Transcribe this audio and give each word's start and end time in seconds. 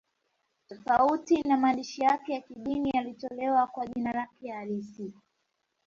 Tofauti 0.69 1.41
na 1.41 1.57
maandishi 1.57 2.01
yake 2.01 2.33
ya 2.33 2.41
kidini 2.41 2.89
yaliyotolewa 2.93 3.67
kwa 3.67 3.87
jina 3.87 4.13
lake 4.13 4.51
halisi 4.51 5.13